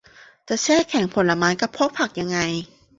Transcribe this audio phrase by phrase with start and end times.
[0.47, 2.39] จะแช่แข็งผลไม้กับพวกผักยังไง